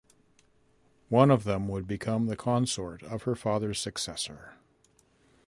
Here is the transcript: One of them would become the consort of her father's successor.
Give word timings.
One 1.09 1.29
of 1.29 1.43
them 1.43 1.67
would 1.67 1.87
become 1.87 2.25
the 2.25 2.35
consort 2.35 3.03
of 3.03 3.21
her 3.21 3.35
father's 3.35 3.77
successor. 3.79 4.55